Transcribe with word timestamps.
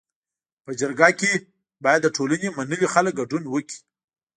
په 0.65 0.71
جرګه 0.79 1.09
کي 1.19 1.31
باید 1.83 2.01
د 2.03 2.07
ټولني 2.15 2.47
منلي 2.57 2.87
خلک 2.93 3.13
ګډون 3.19 3.43
وکړي. 3.49 3.77